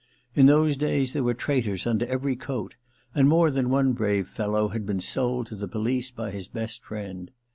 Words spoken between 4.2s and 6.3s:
fellow had been sold to the police